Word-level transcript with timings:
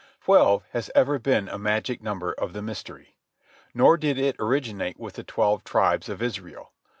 Twelve 0.23 0.63
has 0.71 0.89
ever 0.95 1.19
been 1.19 1.47
a 1.47 1.59
magic 1.59 2.01
number 2.01 2.33
of 2.33 2.53
the 2.53 2.63
Mystery. 2.63 3.13
Nor 3.75 3.97
did 3.97 4.17
it 4.17 4.35
originate 4.39 4.99
with 4.99 5.13
the 5.13 5.23
twelve 5.23 5.63
tribes 5.63 6.09
of 6.09 6.23
Israel. 6.23 6.71